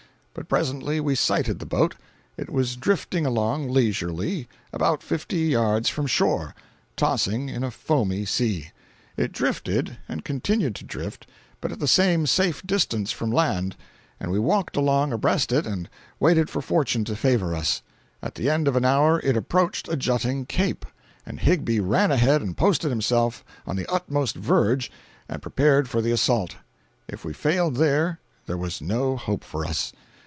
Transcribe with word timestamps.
But 0.33 0.47
presently 0.47 1.01
we 1.01 1.15
sighted 1.15 1.59
the 1.59 1.65
boat. 1.65 1.95
It 2.37 2.49
was 2.49 2.77
drifting 2.77 3.25
along, 3.25 3.67
leisurely, 3.69 4.47
about 4.71 5.03
fifty 5.03 5.39
yards 5.41 5.89
from 5.89 6.07
shore, 6.07 6.55
tossing 6.95 7.49
in 7.49 7.65
a 7.65 7.69
foamy 7.69 8.23
sea. 8.23 8.71
It 9.17 9.33
drifted, 9.33 9.97
and 10.07 10.23
continued 10.23 10.73
to 10.75 10.85
drift, 10.85 11.27
but 11.59 11.73
at 11.73 11.79
the 11.81 11.87
same 11.87 12.25
safe 12.25 12.65
distance 12.65 13.11
from 13.11 13.29
land, 13.29 13.75
and 14.21 14.31
we 14.31 14.39
walked 14.39 14.77
along 14.77 15.11
abreast 15.11 15.51
it 15.51 15.67
and 15.67 15.89
waited 16.17 16.49
for 16.49 16.61
fortune 16.61 17.03
to 17.05 17.15
favor 17.17 17.53
us. 17.53 17.81
At 18.21 18.35
the 18.35 18.49
end 18.49 18.69
of 18.69 18.77
an 18.77 18.85
hour 18.85 19.19
it 19.19 19.35
approached 19.35 19.89
a 19.89 19.97
jutting 19.97 20.45
cape, 20.45 20.85
and 21.25 21.41
Higbie 21.41 21.81
ran 21.81 22.09
ahead 22.09 22.41
and 22.41 22.55
posted 22.55 22.89
himself 22.89 23.43
on 23.67 23.75
the 23.75 23.91
utmost 23.91 24.37
verge 24.37 24.89
and 25.27 25.41
prepared 25.41 25.89
for 25.89 26.01
the 26.01 26.11
assault. 26.13 26.55
If 27.09 27.25
we 27.25 27.33
failed 27.33 27.75
there, 27.75 28.21
there 28.45 28.57
was 28.57 28.79
no 28.79 29.17
hope 29.17 29.43
for 29.43 29.65
us. 29.65 29.91